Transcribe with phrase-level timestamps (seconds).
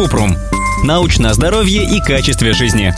[0.00, 0.34] Купрум.
[0.82, 2.94] Научное здоровье и качестве жизни.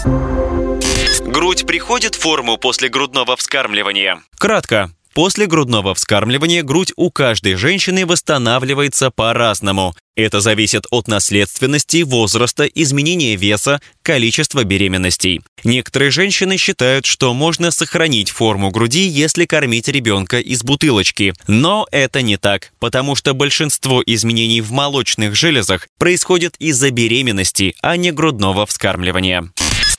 [1.28, 4.22] Грудь приходит в форму после грудного вскармливания.
[4.38, 4.92] Кратко.
[5.14, 9.94] После грудного вскармливания грудь у каждой женщины восстанавливается по-разному.
[10.14, 15.40] Это зависит от наследственности, возраста, изменения веса, количества беременностей.
[15.64, 21.34] Некоторые женщины считают, что можно сохранить форму груди, если кормить ребенка из бутылочки.
[21.46, 27.96] Но это не так, потому что большинство изменений в молочных железах происходит из-за беременности, а
[27.96, 29.50] не грудного вскармливания.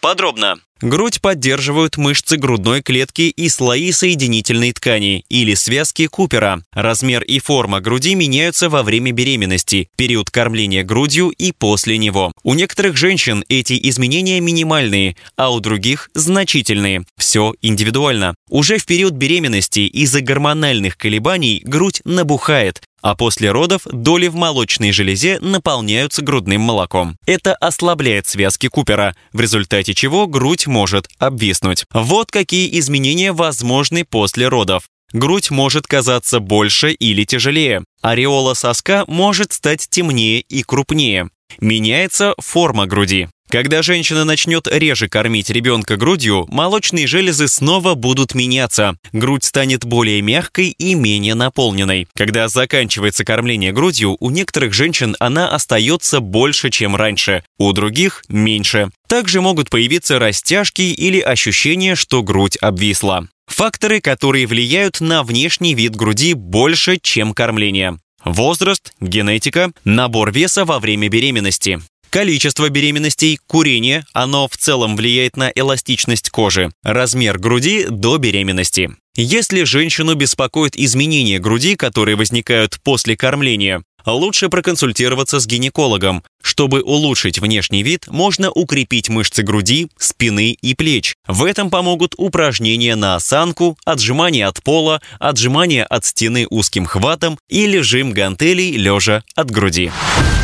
[0.03, 0.59] Подробно.
[0.81, 6.62] Грудь поддерживают мышцы грудной клетки и слои соединительной ткани или связки Купера.
[6.73, 12.34] Размер и форма груди меняются во время беременности, период кормления грудью и после него.
[12.43, 17.05] У некоторых женщин эти изменения минимальные, а у других значительные.
[17.17, 18.35] Все индивидуально.
[18.49, 24.91] Уже в период беременности из-за гормональных колебаний грудь набухает, а после родов доли в молочной
[24.93, 27.17] железе наполняются грудным молоком.
[27.27, 31.85] Это ослабляет связки Купера, в результате чего грудь может обвиснуть.
[31.93, 34.85] Вот какие изменения возможны после родов.
[35.12, 37.84] Грудь может казаться больше или тяжелее.
[38.01, 41.29] Ореола соска может стать темнее и крупнее.
[41.59, 43.27] Меняется форма груди.
[43.54, 48.98] Когда женщина начнет реже кормить ребенка грудью, молочные железы снова будут меняться.
[49.12, 52.07] Грудь станет более мягкой и менее наполненной.
[52.15, 58.90] Когда заканчивается кормление грудью, у некоторых женщин она остается больше, чем раньше, у других– меньше.
[59.07, 63.27] Также могут появиться растяжки или ощущение, что грудь обвисла.
[63.46, 68.00] Факторы, которые влияют на внешний вид груди больше, чем кормление.
[68.25, 71.81] Возраст, генетика, набор веса во время беременности.
[72.13, 78.91] Количество беременностей, курение, оно в целом влияет на эластичность кожи, размер груди до беременности.
[79.16, 83.81] Если женщину беспокоит изменения груди, которые возникают после кормления,
[84.12, 86.23] лучше проконсультироваться с гинекологом.
[86.41, 91.16] Чтобы улучшить внешний вид, можно укрепить мышцы груди, спины и плеч.
[91.28, 97.80] В этом помогут упражнения на осанку, отжимания от пола, отжимания от стены узким хватом или
[97.80, 99.91] жим гантелей лежа от груди.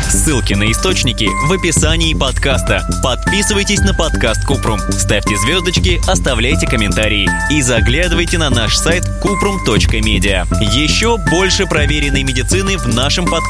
[0.08, 2.84] Ссылки на источники в описании подкаста.
[3.04, 10.46] Подписывайтесь на подкаст Купрум, ставьте звездочки, оставляйте комментарии и заглядывайте на наш сайт kuprum.media.
[10.74, 13.49] Еще больше проверенной медицины в нашем подкасте